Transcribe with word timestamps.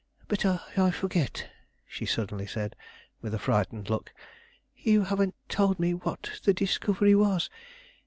But 0.27 0.47
I 0.47 0.89
forget," 0.89 1.47
she 1.87 2.07
suddenly 2.07 2.47
said, 2.47 2.75
with 3.21 3.35
a 3.35 3.37
frightened 3.37 3.87
look; 3.87 4.11
"you 4.75 5.03
haven't 5.03 5.35
told 5.47 5.79
me 5.79 5.93
what 5.93 6.41
the 6.43 6.55
discovery 6.55 7.13
was. 7.13 7.51